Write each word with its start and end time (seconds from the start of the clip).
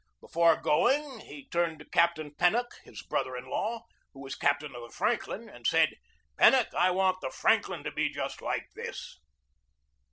Before 0.19 0.55
going, 0.59 1.19
he 1.19 1.47
turned 1.47 1.77
to 1.77 1.85
Captain 1.85 2.33
Pen 2.33 2.53
nock, 2.53 2.73
his 2.83 3.03
brother 3.03 3.37
in 3.37 3.45
law, 3.45 3.83
who 4.13 4.21
was 4.21 4.33
captain 4.33 4.73
of 4.75 4.81
the 4.81 4.89
Franklin, 4.89 5.47
and 5.47 5.67
said: 5.67 5.93
"Pennock, 6.39 6.73
I 6.73 6.89
want 6.89 7.21
the 7.21 7.29
Franklin 7.29 7.83
to 7.83 7.91
be 7.91 8.09
just 8.09 8.41
like 8.41 8.65
this." 8.73 9.19